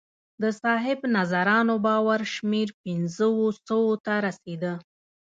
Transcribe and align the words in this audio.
د 0.41 0.43
صاحب 0.61 0.99
نظرانو 1.17 1.75
باور 1.85 2.21
شمېر 2.33 2.67
پنځو 2.83 3.31
سوو 3.67 3.91
ته 4.05 4.13
رسېده 4.27 4.73